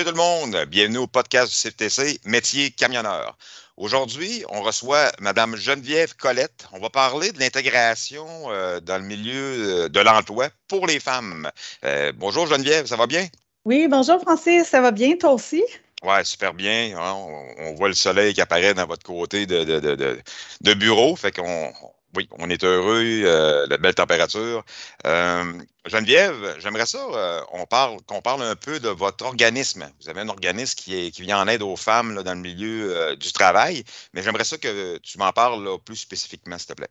[0.00, 3.36] Salut tout le monde, bienvenue au podcast du CFTC Métier camionneur.
[3.76, 6.66] Aujourd'hui, on reçoit Madame Geneviève Colette.
[6.72, 11.50] On va parler de l'intégration euh, dans le milieu euh, de l'emploi pour les femmes.
[11.84, 13.26] Euh, bonjour Geneviève, ça va bien?
[13.66, 15.62] Oui, bonjour Francis, ça va bien, toi aussi?
[16.02, 16.96] Oui, super bien.
[16.98, 17.14] Hein.
[17.58, 21.14] On, voit le soleil qui apparaît dans votre côté de, de bureau.
[21.14, 21.74] Fait qu'on
[22.16, 24.64] oui, on est heureux, euh, la belle température.
[25.06, 25.52] Euh,
[25.86, 29.90] Geneviève, j'aimerais ça euh, on parle, qu'on parle un peu de votre organisme.
[30.00, 33.16] Vous avez un organisme qui, est, qui vient en aide aux femmes dans le milieu
[33.16, 36.90] du travail, mais j'aimerais ça que tu m'en parles plus spécifiquement, s'il te plaît.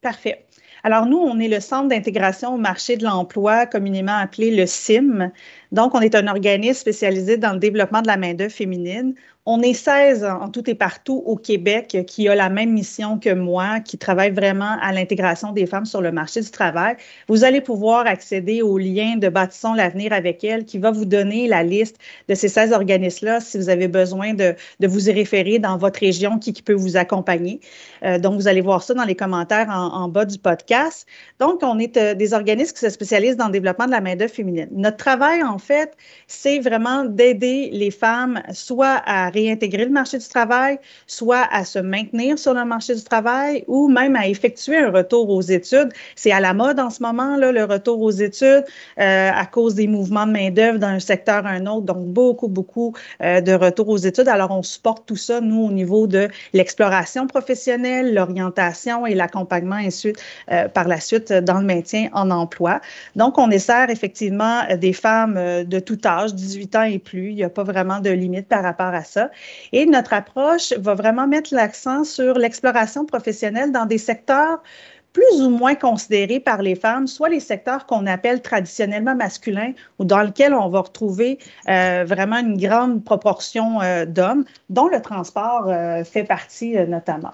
[0.00, 0.46] Parfait.
[0.84, 5.32] Alors, nous, on est le Centre d'intégration au marché de l'emploi, communément appelé le CIM.
[5.72, 9.14] Donc, on est un organisme spécialisé dans le développement de la main-d'œuvre féminine.
[9.44, 13.32] On est 16 en tout et partout au Québec qui a la même mission que
[13.32, 16.96] moi, qui travaille vraiment à l'intégration des femmes sur le marché du travail.
[17.28, 18.27] Vous allez pouvoir accéder
[18.62, 21.96] au lien de Bâtissons l'avenir avec elles qui va vous donner la liste
[22.28, 26.00] de ces 16 organismes-là si vous avez besoin de, de, vous y référer dans votre
[26.00, 27.60] région qui, qui peut vous accompagner.
[28.04, 31.06] Euh, donc, vous allez voir ça dans les commentaires en, en bas du podcast.
[31.40, 34.32] Donc, on est euh, des organismes qui se spécialisent dans le développement de la main-d'œuvre
[34.32, 34.68] féminine.
[34.72, 40.28] Notre travail, en fait, c'est vraiment d'aider les femmes soit à réintégrer le marché du
[40.28, 44.90] travail, soit à se maintenir sur le marché du travail ou même à effectuer un
[44.90, 45.90] retour aux études.
[46.16, 48.64] C'est à la mode en ce moment, là, le retour aux études,
[48.98, 51.86] euh, à cause des mouvements de main-d'œuvre d'un secteur à un autre.
[51.86, 54.28] Donc, beaucoup, beaucoup euh, de retour aux études.
[54.28, 60.16] Alors, on supporte tout ça, nous, au niveau de l'exploration professionnelle, l'orientation et l'accompagnement ensuite,
[60.50, 62.80] euh, par la suite dans le maintien en emploi.
[63.16, 67.30] Donc, on sert effectivement des femmes de tout âge, 18 ans et plus.
[67.30, 69.30] Il n'y a pas vraiment de limite par rapport à ça.
[69.72, 74.60] Et notre approche va vraiment mettre l'accent sur l'exploration professionnelle dans des secteurs
[75.12, 80.04] plus ou moins considérés par les femmes, soit les secteurs qu'on appelle traditionnellement masculins ou
[80.04, 81.38] dans lesquels on va retrouver
[81.68, 87.32] euh, vraiment une grande proportion euh, d'hommes, dont le transport euh, fait partie notamment.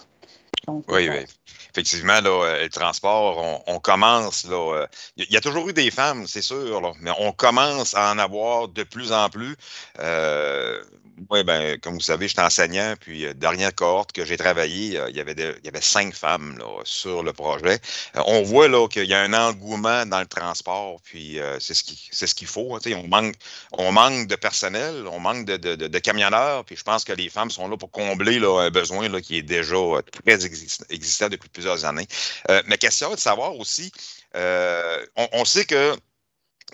[0.69, 1.25] oui, oui
[1.71, 6.43] effectivement, là, le transport, on, commence, là, il y a toujours eu des femmes, c'est
[6.43, 9.57] sûr, mais on commence à en avoir de plus en plus.
[9.99, 10.83] Euh,
[11.17, 15.11] ben, comme vous savez, je suis enseignant, puis euh, dernière cohorte que j'ai travaillé, euh,
[15.11, 17.79] il, y avait cinq femmes sur le projet.
[18.17, 22.09] Euh, on voit qu'il y a un engouement dans le transport, puis c'est ce qui
[22.11, 22.77] c'est ce qu'il faut.
[22.77, 23.33] Hein,
[23.73, 27.69] on manque de personnel, on manque de, camionneurs, puis je pense que les femmes sont
[27.69, 29.77] là pour combler là, un besoin qui est déjà
[30.25, 32.07] très existant depuis plusieurs années.
[32.49, 33.93] ma question est de savoir aussi,
[34.35, 35.97] on, on sait que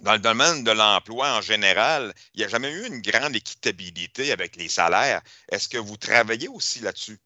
[0.02, 4.32] dans le domaine de l'emploi en général, il n'y a jamais eu une grande équitabilité
[4.32, 5.20] avec les salaires.
[5.50, 7.18] Est-ce que vous travaillez aussi là-dessus?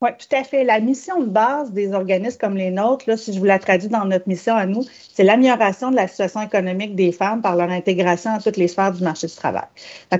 [0.00, 0.64] Oui, tout à fait.
[0.64, 3.88] La mission de base des organismes comme les nôtres, là, si je vous la traduis
[3.88, 4.84] dans notre mission à nous,
[5.14, 8.92] c'est l'amélioration de la situation économique des femmes par leur intégration à toutes les sphères
[8.92, 9.64] du marché du travail.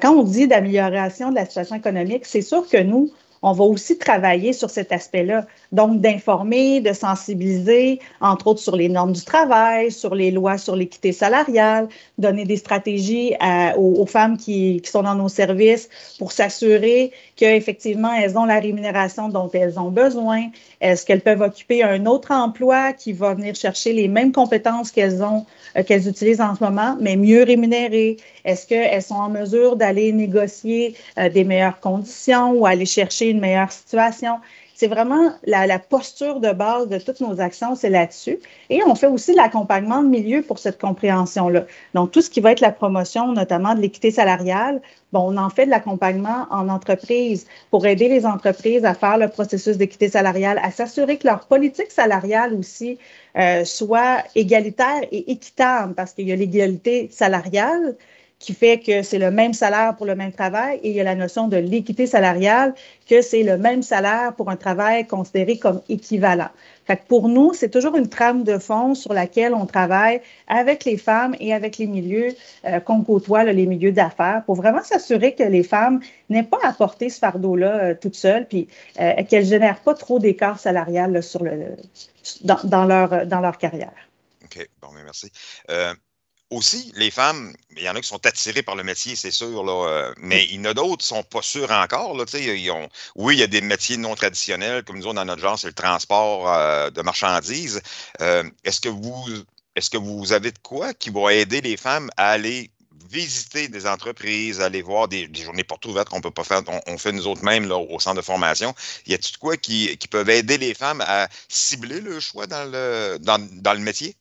[0.01, 3.13] quand on dit d'amélioration de la situation économique, c'est sûr que nous,
[3.44, 5.47] on va aussi travailler sur cet aspect-là.
[5.71, 10.75] Donc, d'informer, de sensibiliser, entre autres sur les normes du travail, sur les lois sur
[10.77, 13.34] l'équité salariale, donner des stratégies
[13.77, 19.28] aux, femmes qui, qui, sont dans nos services pour s'assurer qu'effectivement, elles ont la rémunération
[19.28, 20.47] dont elles ont besoin.
[20.81, 25.22] Est-ce qu'elles peuvent occuper un autre emploi qui va venir chercher les mêmes compétences qu'elles
[25.22, 25.44] ont,
[25.76, 28.16] euh, qu'elles utilisent en ce moment, mais mieux rémunérées?
[28.44, 33.41] Est-ce qu'elles sont en mesure d'aller négocier euh, des meilleures conditions ou aller chercher une
[33.41, 34.41] meilleure situation?
[34.77, 38.41] C'est vraiment la, posture de base de toutes nos actions, c'est là-dessus.
[38.71, 41.65] Et on fait aussi l'accompagnement de milieu pour cette compréhension-là.
[41.94, 45.49] Donc, tout ce qui va être la promotion, notamment de l'équité salariale, bon, on en
[45.49, 50.61] fait de l'accompagnement en entreprise pour aider les entreprises à faire le processus d'équité salariale,
[50.62, 52.99] à s'assurer que leur politique salariale aussi
[53.39, 57.97] euh, soit égalitaire et équitable, parce qu'il y a l'égalité salariale,
[58.44, 61.05] qui fait que c'est le même salaire pour le même travail et il y a
[61.05, 62.75] la notion de l'équité salariale,
[63.09, 66.50] que c'est le même salaire pour un travail considéré comme équivalent.
[66.87, 70.99] Fait pour nous, c'est toujours une trame de fond sur laquelle on travaille avec les
[70.99, 72.35] femmes et avec les milieux
[72.67, 76.73] euh, qu'on côtoie, les milieux d'affaires, pour vraiment s'assurer que les femmes n'aient pas à
[76.73, 78.69] porter ce fardeau-là euh, toutes seules, puis
[79.00, 81.19] euh, qu'elles génèrent pas trop d'écart salarial
[82.43, 84.08] dans, leur, dans leur carrière.
[84.44, 85.31] OK, bon, merci.
[86.55, 89.65] Aussi, les femmes, il y en a qui sont attirées par le métier, c'est sûr,
[89.65, 92.17] là, euh, mais il y en a d'autres qui ne sont pas sûrs encore.
[92.17, 95.43] Là, ils ont, oui, il y a des métiers non traditionnels, comme nous, dans notre
[95.43, 97.83] genre, c'est le transport euh, de marchandises.
[98.21, 99.27] Euh, est-ce que vous
[99.75, 102.71] est-ce que vous avez de quoi qui va aider les femmes à aller
[103.11, 107.11] visiter des entreprises, aller voir des, journées portes ouvertes qu'on peut pas faire, on, fait
[107.11, 108.77] nous autres mêmes là, au centre de formation?
[109.09, 112.71] Y a-t-il de quoi qui, qui peuvent aider les femmes à cibler le choix dans
[112.71, 114.15] le, dans le métier?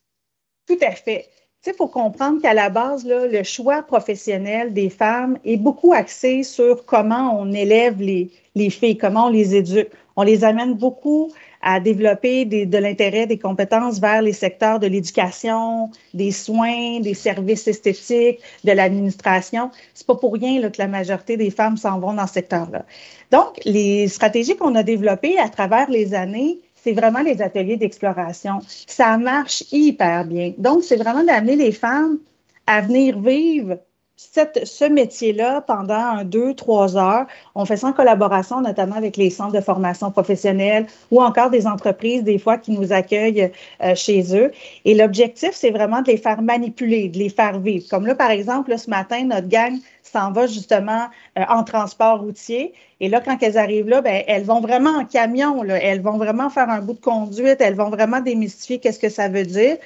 [0.65, 1.29] Tout à fait
[1.71, 6.43] il faut comprendre qu'à la base, là, le choix professionnel des femmes est beaucoup axé
[6.43, 9.89] sur comment on élève les, les filles, comment on les éduque.
[10.15, 11.31] On les amène beaucoup
[11.61, 17.13] à développer des, de l'intérêt, des compétences vers les secteurs de l'éducation, des soins, des
[17.13, 19.71] services esthétiques, de l'administration.
[19.93, 22.85] C'est pas pour rien là, que la majorité des femmes s'en vont dans ce secteur-là.
[23.31, 28.59] Donc, les stratégies qu'on a développées à travers les années, c'est vraiment les ateliers d'exploration.
[28.67, 30.53] Ça marche hyper bien.
[30.57, 32.19] Donc, c'est vraiment d'amener les femmes
[32.67, 33.77] à venir vivre
[34.15, 37.25] ce métier-là pendant deux, trois heures.
[37.55, 41.65] On fait ça en collaboration notamment avec les centres de formation professionnelle ou encore des
[41.65, 43.51] entreprises, des fois, qui nous accueillent
[43.81, 44.51] euh, chez eux.
[44.85, 47.85] Et l'objectif, c'est vraiment de les faire manipuler, de les faire vivre.
[47.89, 51.07] Comme là, par exemple, ce matin, notre gang s'en va justement
[51.39, 52.73] euh, en transport routier.
[52.99, 55.63] Et là, quand elles arrivent là, ben, elles vont vraiment en camion.
[55.63, 57.57] Elles vont vraiment faire un bout de conduite.
[57.59, 59.77] Elles vont vraiment démystifier qu'est-ce que ça veut dire.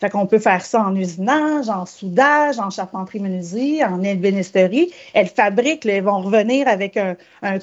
[0.00, 4.92] Fait qu'on peut faire ça en usinage, en soudage, en charpenterie-menuiserie, en ébénisterie.
[5.12, 7.16] Elles fabriquent, elles vont revenir avec un,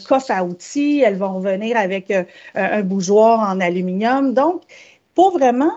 [0.08, 2.24] coffre à outils, elles vont revenir avec euh,
[2.56, 4.34] un bougeoir en aluminium.
[4.34, 4.64] Donc,
[5.14, 5.72] pour vraiment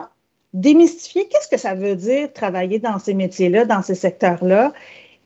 [0.53, 4.73] démystifier qu'est-ce que ça veut dire travailler dans ces métiers-là, dans ces secteurs-là?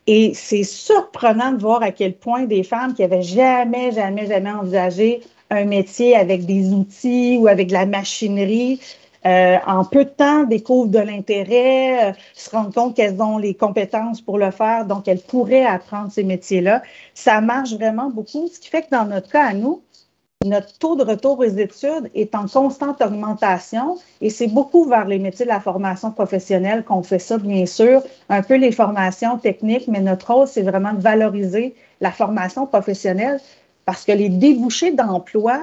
[0.06, 4.50] Et c'est surprenant de voir à quel point des femmes qui avaient jamais, jamais, jamais
[4.50, 8.80] envisagé un métier avec des outils ou avec de la machinerie
[9.24, 13.54] euh, en peu de temps, découvrent de l'intérêt, euh, se rendent compte qu'elles ont les
[13.54, 16.82] compétences pour le faire, donc elles pourraient apprendre ces métiers-là.
[17.14, 19.82] Ça marche vraiment beaucoup, ce qui fait que dans notre cas à nous,
[20.44, 25.20] notre taux de retour aux études est en constante augmentation et c'est beaucoup vers les
[25.20, 29.86] métiers de la formation professionnelle qu'on fait ça, bien sûr, un peu les formations techniques,
[29.86, 33.40] mais notre rôle, c'est vraiment de valoriser la formation professionnelle
[33.84, 35.60] parce que les débouchés d'emploi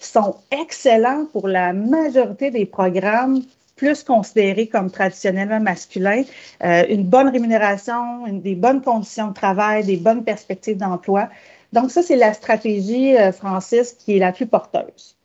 [0.00, 3.42] sont excellents pour la majorité des programmes
[3.76, 6.22] plus considérés comme traditionnellement masculins,
[6.62, 11.28] euh, une bonne rémunération, des bonnes conditions de travail, des bonnes perspectives d'emploi.
[11.72, 15.16] Donc ça, c'est la stratégie, euh, Francis, qui est la plus porteuse.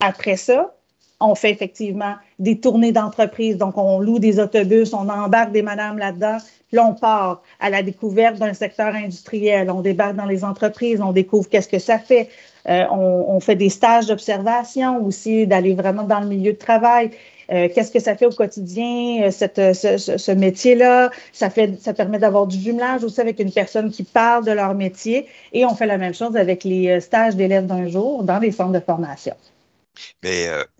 [0.00, 0.74] Après ça,
[1.20, 3.56] on fait effectivement des tournées d'entreprise.
[3.56, 6.38] Donc, on loue des autobus, on embarque des madames là-dedans.
[6.72, 9.70] Là, on part à la découverte d'un secteur industriel.
[9.70, 12.28] On débarque dans les entreprises, on découvre qu'est-ce que ça fait.
[12.68, 17.10] Euh, on, fait des stages d'observation aussi, d'aller vraiment dans le milieu de travail.
[17.50, 21.10] Euh, qu'est-ce que ça fait au quotidien, euh, cette, ce, métier-là?
[21.32, 24.74] Ça, fait, ça permet d'avoir du jumelage aussi avec une personne qui parle de leur
[24.74, 25.26] métier.
[25.52, 28.72] Et on fait la même chose avec les stages d'élèves d'un jour dans les centres
[28.72, 29.34] de formation.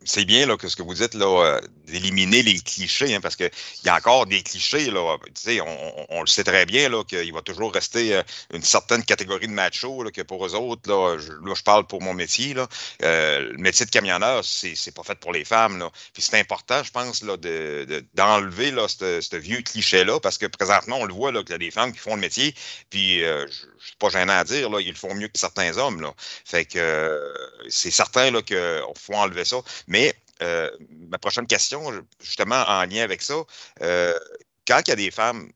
[0.05, 3.51] C'est bien là, ce que vous dites, là, euh, d'éliminer les clichés, hein, parce qu'il
[3.85, 4.91] y a encore des clichés.
[4.91, 8.23] Là, on, on, le sait très bien qu'il va toujours rester euh,
[8.53, 11.87] une certaine catégorie de machos, là, que pour eux autres, là je, là, je parle
[11.87, 12.55] pour mon métier.
[12.55, 12.69] Là,
[13.01, 15.79] le métier de camionneur, c'est, c'est pas fait pour les femmes.
[15.79, 15.91] Là.
[16.13, 20.99] Puis c'est important, je pense, là, de, d'enlever là, ce vieux cliché-là, parce que présentement,
[21.01, 22.55] on le voit là, qu'il y a des femmes qui font le métier,
[22.91, 26.01] puis je suis pas gênant à dire, là, ils le font mieux que certains hommes.
[26.01, 26.13] Là.
[26.45, 27.33] Fait que
[27.69, 29.57] c'est certain là, que faut enlever ça.
[29.93, 30.71] Mais euh,
[31.11, 31.83] ma prochaine question,
[32.19, 33.35] justement en lien avec ça,
[33.83, 34.19] euh,
[34.67, 35.53] quand il y a des femmes,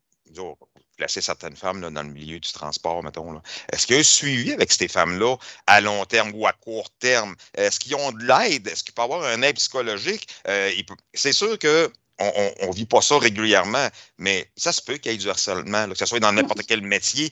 [0.98, 3.40] placer certaines femmes dans le milieu du transport, mettons,
[3.72, 5.36] est-ce qu'il y a un suivi avec ces femmes-là
[5.66, 7.34] à long terme ou à court terme?
[7.54, 8.68] Est-ce qu'ils ont de l'aide?
[8.68, 10.28] Est-ce qu'il peut y avoir un aide psychologique?
[10.48, 10.70] Euh,
[11.14, 15.14] c'est sûr que on ne vit pas ça régulièrement, mais ça se peut qu'il y
[15.14, 17.30] ait du harcèlement, que ce soit dans n'importe quel métier,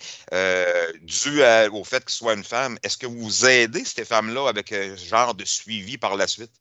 [1.01, 1.43] dû
[1.73, 2.79] au fait que ce soit une femme.
[2.83, 6.53] Est-ce que vous aidez ces femmes-là avec ce genre de suivi par la suite?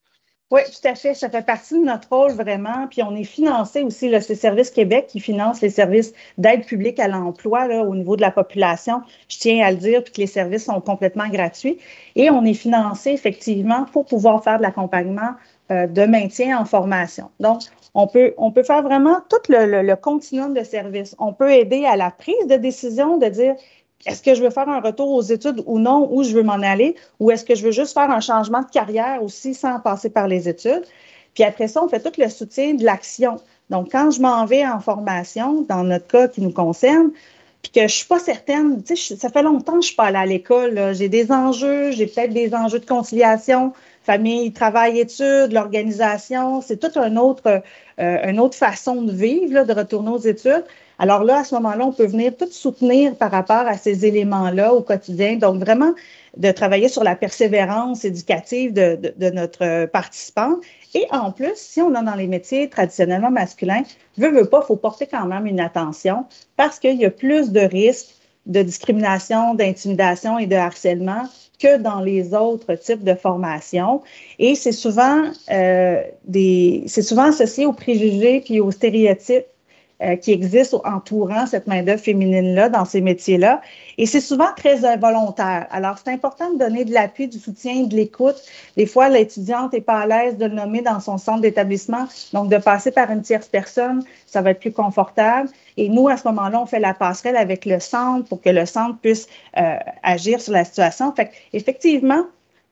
[0.53, 1.15] Oui, tout à fait.
[1.15, 2.85] Ça fait partie de notre rôle vraiment.
[2.87, 6.99] Puis on est financé aussi, là, c'est Service Québec qui finance les services d'aide publique
[6.99, 9.01] à l'emploi au niveau de la population.
[9.29, 11.79] Je tiens à le dire, puis que les services sont complètement gratuits.
[12.15, 15.31] Et on est financé effectivement pour pouvoir faire de l'accompagnement
[15.71, 17.31] euh, de maintien en formation.
[17.39, 17.61] Donc,
[17.95, 21.15] on peut, on peut faire vraiment tout le, le, continuum de services.
[21.17, 23.55] On peut aider à la prise de décision de dire
[24.05, 26.53] est-ce que je veux faire un retour aux études ou non, où je veux m'en
[26.53, 30.09] aller, ou est-ce que je veux juste faire un changement de carrière aussi sans passer
[30.09, 30.83] par les études?
[31.33, 33.39] Puis après ça, on fait tout le soutien de l'action.
[33.69, 37.11] Donc, quand je m'en vais en formation, dans notre cas qui nous concerne,
[37.61, 40.05] puis que je suis pas certaine, tu sais, ça fait longtemps que je suis pas
[40.05, 43.71] allée à l'école, j'ai des enjeux, j'ai peut-être des enjeux de conciliation,
[44.03, 47.63] famille, travail, études, l'organisation, c'est toute un autre,
[47.99, 50.65] euh, une autre façon de vivre, de retourner aux études.
[50.99, 54.73] Alors là, à ce moment-là, on peut venir tout soutenir par rapport à ces éléments-là
[54.73, 55.37] au quotidien.
[55.37, 55.93] Donc, vraiment,
[56.37, 60.55] de travailler sur la persévérance éducative de, notre participant.
[60.93, 63.83] Et en plus, si on est dans les métiers traditionnellement masculins,
[64.17, 66.25] veut, veut pas, il faut porter quand même une attention
[66.57, 71.23] parce qu'il y a plus de risques de discrimination, d'intimidation et de harcèlement
[71.59, 74.01] que dans les autres types de formations.
[74.37, 79.45] Et c'est souvent, euh, des, c'est souvent associé aux préjugés puis aux stéréotypes
[80.03, 83.61] euh, qui existent entourant cette main-d'œuvre féminine-là dans ces métiers-là.
[83.97, 85.67] Et c'est souvent très involontaire.
[85.71, 88.35] Alors, c'est important de donner de l'appui, du soutien, de l'écoute.
[88.75, 92.07] Des fois, l'étudiante n'est pas à l'aise de le nommer dans son centre d'établissement.
[92.33, 95.49] Donc, de passer par une tierce personne, ça va être plus confortable.
[95.77, 98.65] Et nous, à ce moment-là, on fait la passerelle avec le centre pour que le
[98.65, 101.13] centre puisse euh, agir sur la situation.
[101.15, 102.25] Fait effectivement,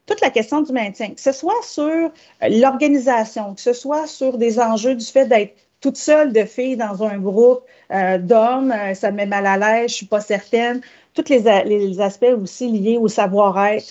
[0.05, 2.09] toute la question du maintien, que ce soit sur euh,
[2.41, 7.03] l'organisation, que ce soit sur des enjeux du fait d'être toute seule de filles dans
[7.03, 7.61] un groupe
[7.91, 10.81] euh, d'hommes, ça me met mal à l'aise, je suis pas certaine.
[11.13, 13.85] Tous les, les aspects aussi liés au savoir-être.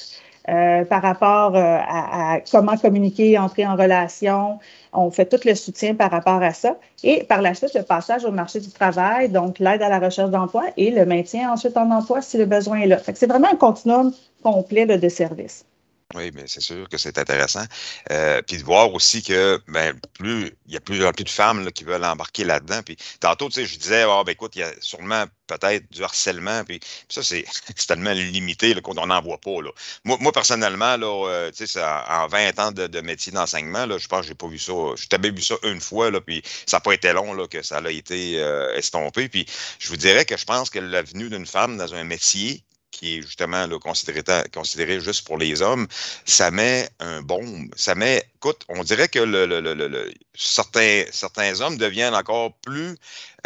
[0.49, 4.59] Euh, par rapport euh, à, comment communiquer, entrer en relation.
[4.93, 6.77] On fait tout le soutien par rapport à ça.
[7.05, 10.31] Et par la suite, le passage au marché du travail, donc l'aide à la recherche
[10.31, 12.99] d'emploi et le maintien ensuite en emploi si le besoin est là.
[13.15, 15.67] C'est vraiment un continuum complet de services.
[16.15, 17.65] Oui, mais c'est sûr que c'est intéressant.
[18.11, 21.71] Euh, puis de voir aussi que ben, plus il y a plus, plus de femmes
[21.71, 22.83] qui veulent embarquer là-dedans.
[22.83, 26.03] Puis tantôt, tu sais, je disais, oh, ben écoute, il y a sûrement peut-être du
[26.03, 26.65] harcèlement.
[26.65, 27.45] Puis, ça, c'est
[27.87, 29.63] tellement limité qu'on n'en voit pas.
[29.63, 29.71] Là.
[30.05, 34.23] Moi, moi, personnellement, là, euh, sais, en 20 ans de, de métier d'enseignement, je pense
[34.23, 34.73] que j'ai pas vu ça.
[34.97, 37.63] Je t'avais vu ça une fois, là, puis ça n'a pas été long là, que
[37.63, 39.29] ça a été euh, estompé.
[39.29, 39.47] Puis
[39.79, 43.19] je vous dirais que je pense que la venue d'une femme dans un métier qui
[43.19, 45.87] est justement considéré, juste pour les hommes,
[46.27, 52.97] ça met un bon, ça met, écoute, on dirait que certains, hommes deviennent encore plus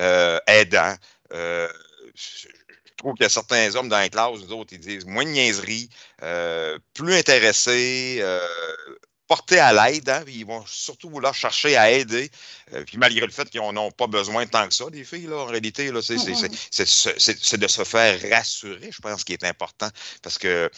[0.01, 0.97] euh, aidants.
[1.33, 1.69] Euh,
[2.15, 2.49] je
[2.97, 5.31] trouve qu'il y a certains hommes dans la classe, nous autres, ils disent moins de
[5.31, 5.91] niaiseries,
[6.23, 8.25] euh, plus intéressés,
[9.35, 12.31] portés à l'aide, hein, ils vont surtout vouloir chercher à aider.
[12.73, 15.39] Euh, puis malgré le fait qu'ils n'ont pas besoin tant que ça, les filles, là,
[15.39, 19.89] en réalité, là, c'est, c'est, de se faire rassurer, je pense, qui est important.
[20.23, 20.71] Parce que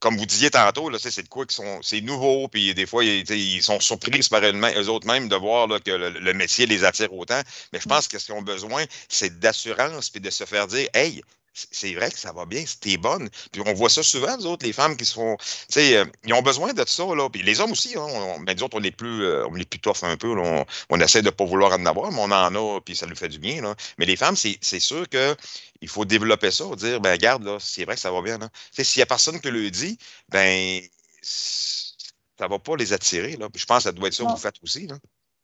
[0.00, 1.80] comme vous disiez tantôt, c'est de quoi qui sont.
[1.82, 5.78] C'est nouveau, puis des fois, ils, sont surpris par eux autres mêmes de voir là,
[5.78, 7.40] que le, métier les attire autant.
[7.74, 10.88] Mais je pense que ce qu'ils ont besoin, c'est d'assurance, puis de se faire dire
[10.94, 11.22] Hey,
[11.54, 13.28] c'est vrai que ça va bien, c'était bonne.
[13.52, 15.36] Puis on voit ça souvent, nous autres, les femmes qui se font.
[15.36, 17.28] Tu sais, euh, ils ont besoin de ça, là.
[17.28, 19.68] Puis les hommes aussi, hein, on, ben, nous autres, on est plus, euh, on est
[19.68, 20.34] plus tough un peu.
[20.34, 23.06] Là, on, essaie de ne pas vouloir en avoir, mais on en a, puis ça
[23.06, 23.60] nous fait du bien.
[23.60, 23.74] Là.
[23.98, 27.96] Mais les femmes, c'est sûr qu'il faut développer ça, dire, ben, regarde, là, c'est vrai
[27.96, 28.38] que ça va bien.
[28.72, 29.98] S'il n'y a personne qui le dit,
[30.30, 30.80] ben,
[31.22, 33.36] ça ne va pas les attirer.
[33.36, 33.48] Là.
[33.50, 34.86] Puis je pense que ça doit être ça que vous faites aussi.
[34.86, 34.96] Là.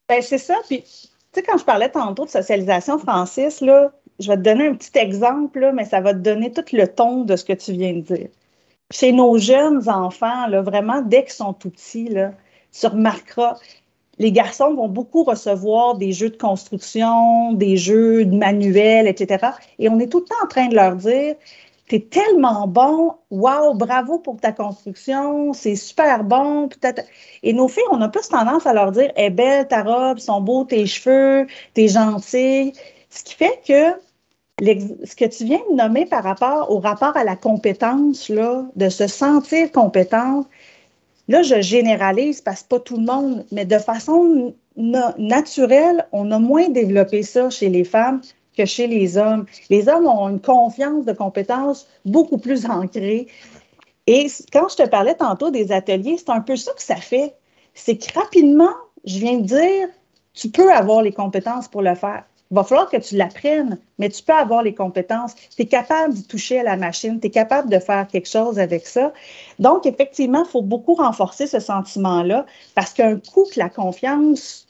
[0.08, 0.54] Ben, c'est ça.
[0.66, 0.88] Puis, tu
[1.34, 4.96] sais, quand je parlais tantôt de socialisation, Francis, là, je vais te donner un petit
[4.98, 8.00] exemple, mais ça va te donner tout le ton de ce que tu viens de
[8.00, 8.28] dire.
[8.90, 12.32] Chez nos jeunes enfants, là, vraiment, dès qu'ils sont tout petits, là,
[12.72, 13.56] tu remarqueras,
[14.18, 19.52] les garçons vont beaucoup recevoir des jeux de construction, des jeux de manuels, etc.
[19.78, 21.36] Et on est tout le temps en train de leur dire
[21.88, 26.68] T'es tellement bon, waouh, bravo pour ta construction, c'est super bon.
[27.42, 30.42] Et nos filles, on a plus tendance à leur dire est belle ta robe, sont
[30.42, 32.74] beaux tes cheveux, t'es gentille.
[33.08, 33.98] Ce qui fait que
[34.60, 38.88] ce que tu viens de nommer par rapport au rapport à la compétence, là, de
[38.88, 40.46] se sentir compétente,
[41.28, 46.38] là, je généralise parce que pas tout le monde, mais de façon naturelle, on a
[46.38, 48.20] moins développé ça chez les femmes
[48.56, 49.46] que chez les hommes.
[49.70, 53.28] Les hommes ont une confiance de compétence beaucoup plus ancrée.
[54.06, 57.34] Et quand je te parlais tantôt des ateliers, c'est un peu ça que ça fait.
[57.74, 58.74] C'est que rapidement,
[59.04, 59.88] je viens de dire,
[60.34, 62.24] tu peux avoir les compétences pour le faire.
[62.50, 65.34] Il va falloir que tu l'apprennes, mais tu peux avoir les compétences.
[65.34, 68.58] Tu es capable de toucher à la machine, tu es capable de faire quelque chose
[68.58, 69.12] avec ça.
[69.58, 74.66] Donc, effectivement, il faut beaucoup renforcer ce sentiment-là parce qu'un coup que la confiance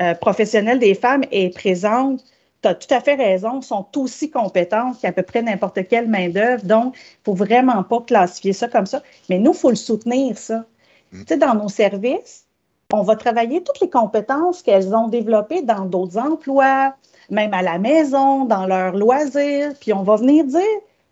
[0.00, 2.24] euh, professionnelle des femmes est présente,
[2.62, 6.64] tu as tout à fait raison, sont aussi compétentes qu'à peu près n'importe quelle main-d'œuvre.
[6.64, 9.02] Donc, il ne faut vraiment pas classifier ça comme ça.
[9.28, 10.64] Mais nous, il faut le soutenir, ça.
[11.12, 11.18] Mm.
[11.20, 12.46] Tu sais, dans nos services,
[12.92, 16.94] on va travailler toutes les compétences qu'elles ont développées dans d'autres emplois,
[17.30, 20.62] même à la maison, dans leurs loisirs, puis on va venir dire,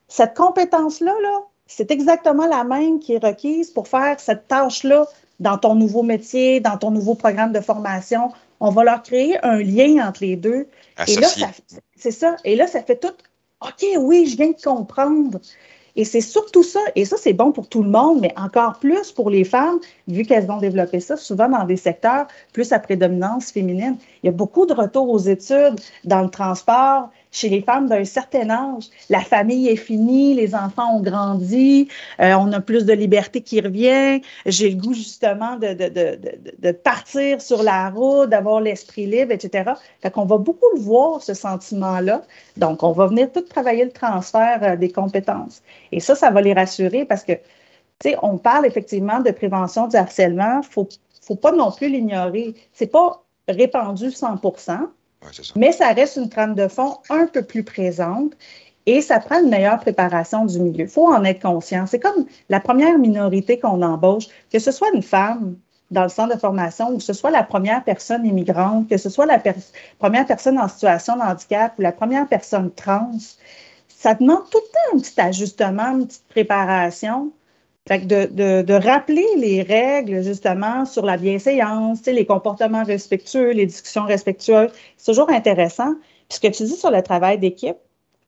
[0.08, 5.06] cette compétence-là, là, c'est exactement la même qui est requise pour faire cette tâche-là
[5.40, 8.30] dans ton nouveau métier, dans ton nouveau programme de formation.
[8.60, 10.68] On va leur créer un lien entre les deux.
[11.06, 11.28] Et là,
[11.96, 12.36] c'est ça.
[12.44, 13.12] Et là, ça fait tout.
[13.60, 15.40] OK, oui, je viens de comprendre.
[15.96, 19.12] Et c'est surtout ça, et ça, c'est bon pour tout le monde, mais encore plus
[19.12, 23.50] pour les femmes, vu qu'elles vont développer ça souvent dans des secteurs plus à prédominance
[23.50, 23.96] féminine.
[24.22, 28.04] Il y a beaucoup de retours aux études dans le transport, chez les femmes d'un
[28.04, 28.84] certain âge.
[29.10, 31.88] La famille est finie, les enfants ont grandi,
[32.20, 34.20] euh, on a plus de liberté qui revient.
[34.46, 36.18] J'ai le goût justement de, de, de,
[36.58, 39.72] de partir sur la route, d'avoir l'esprit libre, etc.
[40.00, 42.22] Fait qu'on va beaucoup le voir, ce sentiment-là.
[42.56, 45.62] Donc, on va venir tout travailler le transfert euh, des compétences.
[45.92, 49.88] Et ça, ça va les rassurer parce que, tu sais, on parle effectivement de prévention
[49.88, 50.62] du harcèlement.
[50.62, 50.88] Faut,
[51.22, 52.54] faut pas non plus l'ignorer.
[52.72, 54.38] C'est pas répandu 100
[55.56, 58.32] Mais ça reste une trame de fond un peu plus présente
[58.86, 60.84] et ça prend une meilleure préparation du milieu.
[60.84, 61.86] Il faut en être conscient.
[61.86, 65.56] C'est comme la première minorité qu'on embauche, que ce soit une femme
[65.90, 69.08] dans le centre de formation ou que ce soit la première personne immigrante, que ce
[69.08, 69.40] soit la
[69.98, 73.12] première personne en situation de handicap ou la première personne trans,
[73.88, 77.32] ça demande tout le temps un petit ajustement, une petite préparation.
[77.88, 84.04] Fait de, de, rappeler les règles, justement, sur la bienséance, les comportements respectueux, les discussions
[84.04, 85.94] respectueuses, c'est toujours intéressant.
[86.28, 87.76] Puis ce que tu dis sur le travail d'équipe,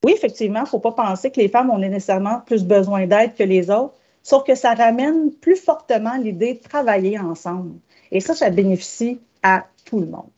[0.05, 3.35] oui, effectivement, il ne faut pas penser que les femmes ont nécessairement plus besoin d'aide
[3.35, 7.81] que les autres, sauf que ça ramène plus fortement l'idée de travailler ensemble.
[8.12, 10.31] Et ça, ça bénéficie à tout le monde.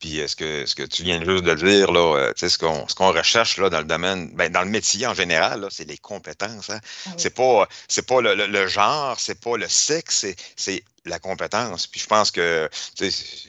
[0.00, 2.94] Puis ce que, ce que tu viens juste de dire, là, euh, ce qu'on ce
[2.94, 6.70] qu'on recherche là, dans le domaine, ben, dans le métier en général, c'est les compétences.
[6.70, 6.80] Hein.
[7.06, 10.26] Ah c'est pas, c'est pas le, le, le genre, c'est pas le sexe,
[10.56, 11.86] c'est la compétence.
[11.86, 12.68] Puis je pense que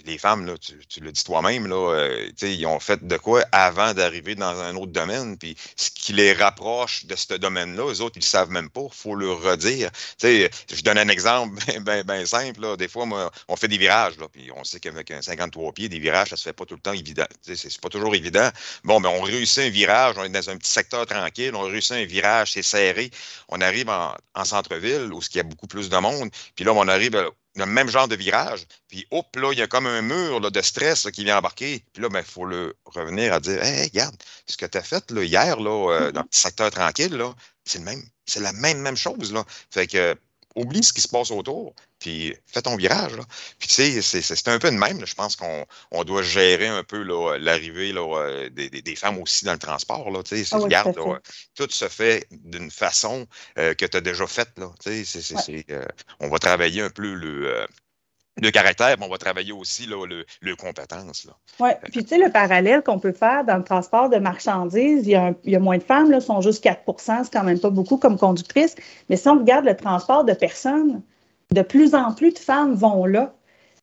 [0.05, 4.35] les femmes, là, tu, le dis toi-même, euh, ils ont fait de quoi avant d'arriver
[4.35, 5.37] dans un autre domaine.
[5.37, 8.81] Puis ce qui les rapproche de ce domaine-là, les autres, ils ne savent même pas.
[8.83, 9.89] Il faut leur redire.
[10.21, 12.61] je donne un exemple bien ben, simple.
[12.61, 12.77] Là.
[12.77, 14.17] Des fois, moi, on fait des virages.
[14.17, 16.75] Là, puis on sait qu'avec un 53 pieds, des virages, ça se fait pas tout
[16.75, 17.27] le temps évident.
[17.41, 18.49] C'est pas toujours évident.
[18.83, 20.15] Bon, mais on réussit un virage.
[20.17, 21.55] On est dans un petit secteur tranquille.
[21.55, 23.11] On réussit un virage, c'est serré.
[23.49, 26.29] On arrive en, en centre-ville où il y a beaucoup plus de monde.
[26.55, 27.15] Puis là, on arrive
[27.55, 28.65] le même genre de virage.
[28.87, 31.83] Puis, hop, là, il y a comme un mur de stress qui vient embarquer.
[31.93, 34.15] Puis là, il ben, faut le revenir à dire Hey, regarde,
[34.47, 37.33] ce que tu as fait là, hier, là, euh, dans le petit secteur tranquille, là,
[37.65, 38.03] c'est le même.
[38.25, 39.33] C'est la même, même chose.
[39.33, 39.43] Là.
[39.71, 40.15] Fait que
[40.55, 43.15] oublie ce qui se passe autour, puis fais ton virage.
[43.15, 43.23] Là.
[43.59, 45.05] Puis tu sais, c'est un peu de même.
[45.05, 47.03] Je pense qu'on on doit gérer un peu
[47.37, 50.09] l'arrivée euh, des, des, femmes aussi dans le transport.
[50.11, 50.95] Là, tu sais, ah regarde,
[51.55, 53.27] tout se fait d'une façon
[53.57, 54.51] euh, que tu as déjà faite.
[54.57, 55.85] Là, tu sais, euh,
[56.19, 57.67] on va travailler un peu le,
[58.41, 61.27] le caractère, mais on va travailler aussi là, le, le compétence.
[61.59, 65.11] Oui, puis tu sais, le parallèle qu'on peut faire dans le transport de marchandises, il
[65.11, 67.59] y a, il y a moins de femmes, là, sont juste 4% c'est quand même
[67.59, 68.75] pas beaucoup comme conductrices,
[69.09, 71.01] mais si on regarde le transport de personnes,
[71.51, 73.33] de plus en plus de femmes vont là.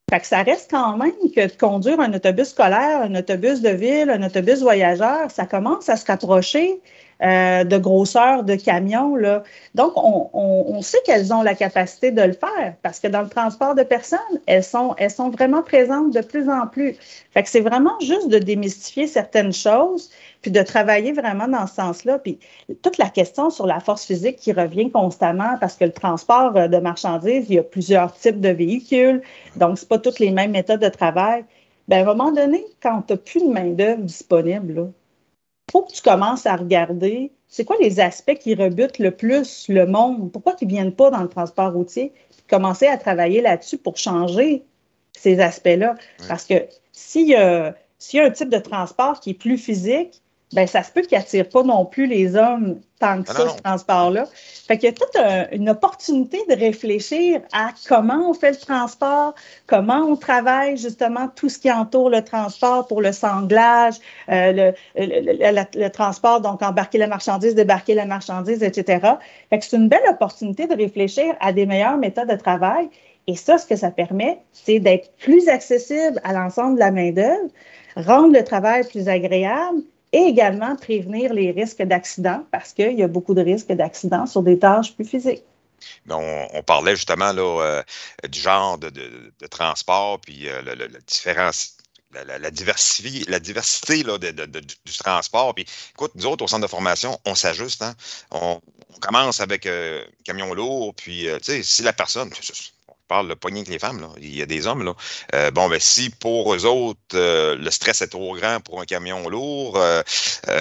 [0.09, 3.71] Fait que ça reste quand même que de conduire un autobus scolaire, un autobus de
[3.71, 6.81] ville, un autobus voyageur, ça commence à se rapprocher
[7.23, 9.17] euh, de grosseur de camion.
[9.17, 9.43] Là.
[9.75, 13.29] Donc, on, on, sait qu'elles ont la capacité de le faire parce que dans le
[13.29, 16.95] transport de personnes, elles sont, elles sont vraiment présentes de plus en plus.
[17.33, 20.11] Fait que c'est vraiment juste de démystifier certaines choses
[20.43, 22.19] puis de travailler vraiment dans ce sens-là.
[22.19, 22.39] Puis
[22.83, 26.69] toute la question sur la force physique qui revient constamment parce que le transport euh,
[26.69, 29.23] de marchandises, il y a plusieurs types de véhicules,
[29.57, 31.45] donc c'est pas toutes les mêmes méthodes de travail.
[31.89, 34.83] Bien, à un moment donné, quand tu n'as plus de main-d'œuvre disponible, là,
[35.71, 39.87] faut que tu commences à regarder c'est quoi les aspects qui rebutent le plus le
[39.87, 43.79] monde, pourquoi ils ne viennent pas dans le transport routier, puis commencer à travailler là-dessus
[43.79, 44.65] pour changer
[45.13, 45.95] ces aspects-là.
[46.29, 49.59] Parce que s'il y, a, s'il y a un type de transport qui est plus
[49.59, 50.23] physique,
[50.53, 53.49] ben ça se peut qu'il n'attire pas non plus les hommes tant que ah ça,
[53.49, 54.27] ce transport-là.
[54.67, 55.17] Fait qu'il y a toute
[55.53, 59.35] une opportunité de réfléchir à comment on fait le transport,
[59.67, 63.97] comment on travaille justement tout ce qui entoure le transport pour le sanglage,
[64.31, 69.15] euh, le, transport, donc embarquer la marchandise, débarquer la marchandise, etc.
[69.51, 72.89] Fait que c'est une belle opportunité de réfléchir à des meilleures méthodes de travail.
[73.27, 77.51] Et ça, ce que ça permet, c'est d'être plus accessible à l'ensemble de la main-d'œuvre,
[77.97, 83.09] rendre le travail plus agréable et également prévenir les risques d'accident parce qu'il y a
[83.09, 85.43] beaucoup de risques d'accident sur des tâches plus physiques.
[86.09, 87.83] On, parlait justement là, euh,
[88.29, 88.91] du genre de,
[89.51, 91.77] transport, puis euh, la, différence,
[92.13, 95.55] la, diversité, la diversité là, du transport.
[95.55, 97.83] Puis, écoute, nous autres, au centre de formation, on s'ajuste.
[97.83, 97.95] Hein?
[98.31, 98.61] On,
[99.01, 102.31] commence avec euh, camion lourd, puis, tu sais, si la personne,
[103.07, 104.09] parle le poignet que les femmes, là.
[104.19, 104.85] il y a des hommes.
[104.85, 104.95] Là.
[105.35, 108.85] Euh, bon, ben, si pour eux autres, euh, le stress est trop grand pour un
[108.85, 110.03] camion lourd, euh,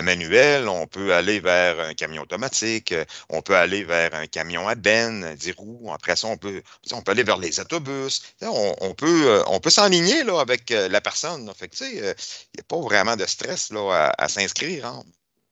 [0.03, 2.93] manuel, on peut aller vers un camion automatique,
[3.29, 5.91] on peut aller vers un camion à benne, 10 roues.
[5.93, 8.21] Après ça, on peut, on peut aller vers les autobus.
[8.41, 11.51] On, peut, on peut s'enligner là, avec la personne.
[11.57, 14.85] Fait que, il n'y a pas vraiment de stress là, à, s'inscrire.
[14.85, 15.03] Hein.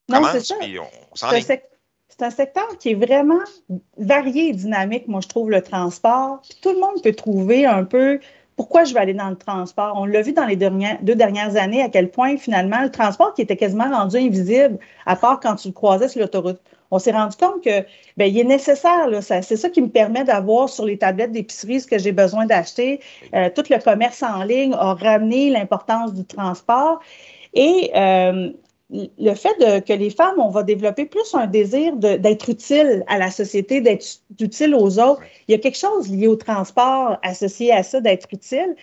[0.09, 0.55] Non, c'est ça.
[0.59, 1.15] on,
[2.17, 3.39] c'est un secteur qui est vraiment
[3.97, 6.41] varié et dynamique, moi, je trouve, le transport.
[6.61, 8.19] tout le monde peut trouver un peu
[8.55, 9.93] pourquoi je vais aller dans le transport.
[9.95, 13.41] On l'a vu dans les deux dernières années, à quel point, finalement, le transport qui
[13.41, 16.59] était quasiment rendu invisible, à part quand tu le croisais sur l'autoroute.
[16.91, 17.81] On s'est rendu compte que
[18.17, 21.87] ben, il est nécessaire, c'est ça qui me permet d'avoir sur les tablettes d'épicerie ce
[21.87, 22.99] que j'ai besoin d'acheter.
[23.33, 26.99] Euh, tout le commerce en ligne a ramené l'importance du transport.
[27.55, 28.51] Et euh,
[28.93, 33.31] le fait que les femmes, on va développer plus un désir d'être utile à la
[33.31, 34.05] société, d'être
[34.39, 35.21] utile aux autres.
[35.47, 38.75] Il y a quelque chose lié au transport associé à ça, d'être utile.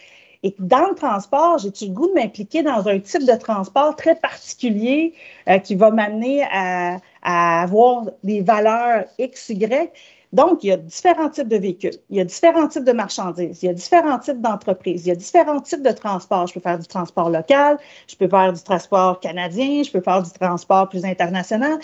[0.43, 4.17] et dans le transport, j'ai-tu le goût de m'impliquer dans un type de transport très
[4.17, 5.15] particulier
[5.49, 9.93] euh, qui va m'amener à, à, avoir des valeurs X, Y?
[10.33, 13.63] Donc, il y a différents types de véhicules, il y a différents types de marchandises,
[13.63, 16.47] il y a différents types d'entreprises, il y a différents types de transports.
[16.47, 20.23] Je peux faire du transport local, je peux faire du transport canadien, je peux faire
[20.23, 21.81] du transport plus international.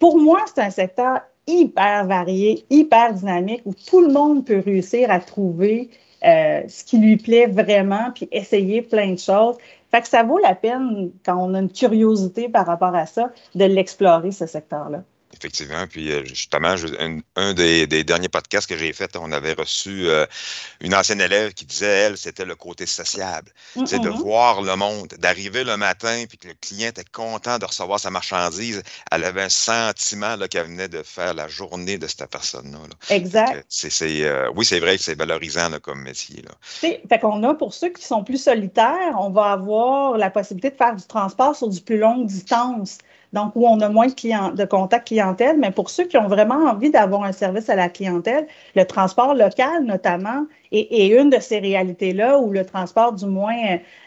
[0.00, 5.10] Pour moi, c'est un secteur hyper varié, hyper dynamique, où tout le monde peut réussir
[5.10, 5.90] à trouver
[6.24, 9.56] euh, ce qui lui plaît vraiment, puis essayer plein de choses.
[9.90, 13.30] Fait que ça vaut la peine, quand on a une curiosité par rapport à ça,
[13.54, 15.04] de l'explorer, ce secteur-là.
[15.36, 15.86] Effectivement.
[15.88, 16.74] Puis euh, justement,
[17.36, 20.26] un, des, derniers podcasts que j'ai fait, on avait reçu euh,
[20.80, 23.50] une ancienne élève qui disait, elle, c'était le côté sociable.
[23.86, 27.64] C'est de voir le monde, d'arriver le matin, puis que le client était content de
[27.64, 28.82] recevoir sa marchandise.
[29.10, 32.78] Elle avait un sentiment qu'elle venait de faire la journée de cette personne-là.
[33.10, 33.66] Exact.
[34.02, 36.42] Euh, oui, c'est vrai que c'est valorisant comme métier.
[36.42, 36.50] Là.
[36.62, 40.76] Fait qu'on a, pour ceux qui sont plus solitaires, on va avoir la possibilité de
[40.76, 42.98] faire du transport sur du plus longue distance
[43.34, 45.58] donc où on a moins de, de contact clientèle.
[45.58, 49.34] Mais pour ceux qui ont vraiment envie d'avoir un service à la clientèle, le transport
[49.34, 53.54] local notamment est, une de ces réalités-là, ou le transport du moins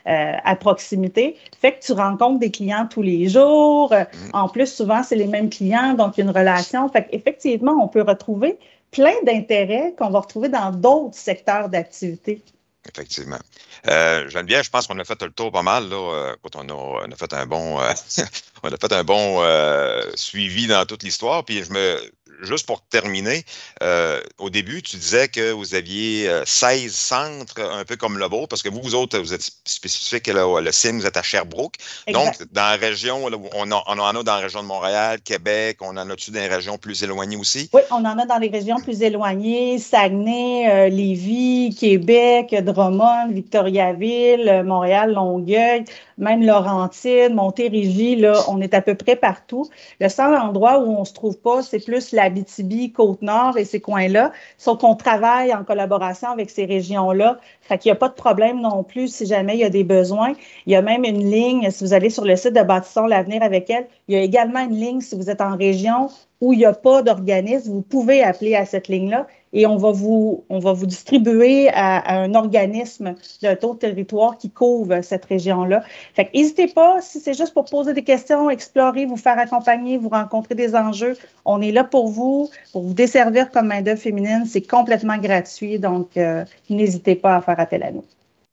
[0.07, 3.93] euh, à proximité, fait que tu rencontres des clients tous les jours.
[3.93, 4.29] Mm.
[4.33, 6.89] En plus, souvent, c'est les mêmes clients, donc une relation.
[6.89, 8.57] Fait qu'effectivement, on peut retrouver
[8.91, 12.41] plein d'intérêts qu'on va retrouver dans d'autres secteurs d'activité.
[12.87, 13.39] Effectivement.
[13.87, 15.89] Euh, Geneviève, je pense qu'on a fait le tour pas mal.
[15.89, 17.91] Là, euh, on, a, on a fait un bon, euh,
[18.63, 21.43] on a fait un bon euh, suivi dans toute l'histoire.
[21.43, 21.99] Puis je me,
[22.41, 23.43] juste pour terminer,
[23.83, 28.25] euh, au début, tu disais que vous aviez 16 euh, centres, un peu comme le
[28.25, 31.23] vôtre, parce que vous, vous autres, vous êtes spécifique, le, le CIM, vous êtes à
[31.23, 31.75] Sherbrooke.
[32.11, 36.09] Donc, dans la région, on, en, a dans la région de Montréal, Québec, on en
[36.09, 37.69] a-tu dans les régions plus éloignées aussi?
[37.73, 44.63] Oui, on en a dans les régions plus éloignées, Saguenay, euh, Lévis, Québec, Drummond, Victoriaville,
[44.65, 45.85] Montréal, Longueuil,
[46.17, 49.67] même Laurentide, Montérégie, là, on est à peu près partout.
[49.99, 53.79] Le seul endroit où on se trouve pas, c'est plus la BTB, Côte-Nord et ces
[53.79, 54.31] coins-là.
[54.57, 57.39] Sauf qu'on travaille en collaboration avec ces régions-là.
[57.61, 59.83] Fait qu'il n'y a pas de problème non plus si jamais il y a des
[59.83, 60.33] besoins.
[60.65, 63.43] Il y a même une ligne, si vous allez sur le site de Bâtissons l'avenir
[63.43, 66.09] avec elle, il y a également une ligne si vous êtes en région
[66.41, 69.27] où il n'y a pas d'organisme, vous pouvez appeler à cette ligne-là
[69.57, 74.37] et on va vous, on va vous distribuer à, un organisme de taux de territoire
[74.37, 75.83] qui couvre cette région-là.
[76.13, 80.09] Fait n'hésitez pas, si c'est juste pour poser des questions, explorer, vous faire accompagner, vous
[80.09, 84.43] rencontrer des enjeux, on est là pour vous, pour vous desservir comme main-d'œuvre féminine.
[84.45, 88.03] C'est complètement gratuit, donc euh, n'hésitez pas à faire appel à nous.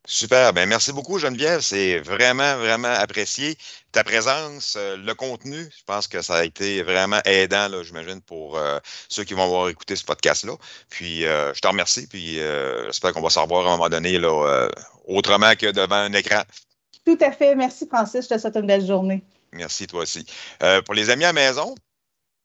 [0.07, 0.53] Super.
[0.53, 1.61] Ben, merci beaucoup, Geneviève.
[1.61, 3.57] C'est vraiment, vraiment apprécié.
[3.91, 8.59] Ta présence, euh, le contenu, je pense que ça a été vraiment aidant, j'imagine, pour
[8.59, 10.57] euh, ceux qui vont avoir écouté ce podcast-là.
[10.91, 12.07] Puis, euh, je te remercie.
[12.07, 12.37] Puis,
[12.87, 14.69] j'espère qu'on va se revoir à un moment donné, là,
[15.07, 16.43] autrement que devant un écran.
[17.07, 17.55] Tout à fait.
[17.55, 18.25] Merci, Francis.
[18.25, 19.23] Je te souhaite une belle journée.
[19.53, 20.27] Merci, toi aussi.
[20.85, 21.75] pour les amis à la maison,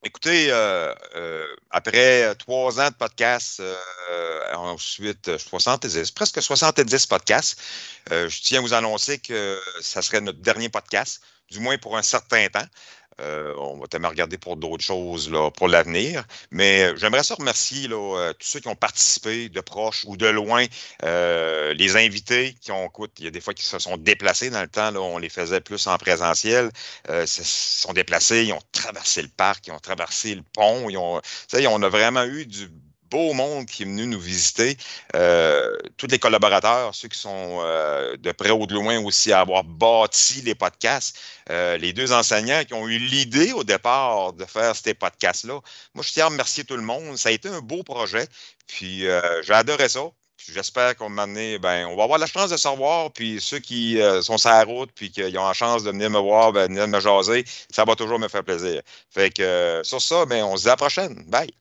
[0.02, 7.62] Écoutez, euh, euh, après trois ans de podcast, euh, ensuite 70, presque 70 podcasts,
[8.10, 12.02] je tiens à vous annoncer que ça serait notre dernier podcast, du moins pour un
[12.02, 12.66] certain temps.
[13.20, 16.24] Euh, on va tellement regarder pour d'autres choses là, pour l'avenir.
[16.52, 20.28] Mais euh, j'aimerais ça remercier euh, tous ceux qui ont participé de proche ou de
[20.28, 20.66] loin,
[21.04, 24.62] les invités qui ont, écoute, il y a des fois qui se sont déplacés dans
[24.62, 26.72] le temps, là, on les faisait plus en présentiel,
[27.08, 31.22] se sont déplacés, ils ont traversé le parc, ils ont traversé le pont, ils ont,
[31.54, 32.70] on a vraiment eu du
[33.10, 34.78] beau monde qui est venu nous visiter.
[35.16, 39.42] Euh, tous les collaborateurs, ceux qui sont euh, de près ou de loin aussi à
[39.42, 41.18] avoir bâti les podcasts,
[41.50, 45.60] euh, les deux enseignants qui ont eu l'idée au départ de faire ces podcasts-là.
[45.94, 47.18] Moi, je tiens à remercier tout le monde.
[47.18, 48.28] Ça a été un beau projet.
[48.68, 49.06] Puis,
[49.42, 50.02] j'ai adoré ça.
[50.54, 54.38] J'espère qu'on ben, on va avoir la chance de se revoir, puis ceux qui sont
[54.38, 57.00] sur la route, puis qui ont la chance de venir me voir, ben, venir me
[57.00, 58.82] jaser, ça va toujours me faire plaisir.
[59.10, 61.24] Fait que, sur ça, ben, on se dit à la prochaine.
[61.28, 61.52] Bye!